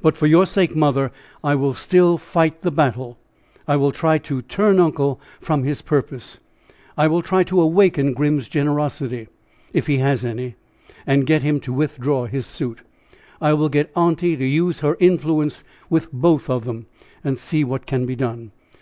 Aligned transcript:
But 0.00 0.16
for 0.16 0.26
your 0.26 0.46
sake, 0.46 0.74
mother, 0.74 1.12
I 1.44 1.54
will 1.54 1.74
still 1.74 2.16
fight 2.16 2.62
the 2.62 2.70
battle. 2.70 3.18
I 3.66 3.76
will 3.76 3.92
try 3.92 4.16
to 4.16 4.40
turn 4.40 4.80
uncle 4.80 5.20
from 5.42 5.62
his 5.62 5.82
purpose. 5.82 6.38
I 6.96 7.06
will 7.06 7.20
try 7.20 7.44
to 7.44 7.60
awaken 7.60 8.14
Grim's 8.14 8.48
generosity, 8.48 9.28
if 9.74 9.86
he 9.86 9.98
has 9.98 10.24
any, 10.24 10.54
and 11.06 11.26
get 11.26 11.42
him 11.42 11.60
to 11.60 11.72
withdraw 11.74 12.24
his 12.24 12.46
suit. 12.46 12.78
I 13.42 13.52
will 13.52 13.68
get 13.68 13.92
aunty 13.94 14.38
to 14.38 14.44
use 14.46 14.80
her 14.80 14.96
influence 15.00 15.64
with 15.90 16.10
both 16.14 16.48
of 16.48 16.64
them, 16.64 16.86
and 17.22 17.36
see 17.36 17.62
what 17.62 17.84
can 17.84 18.06
be 18.06 18.16
done. 18.16 18.52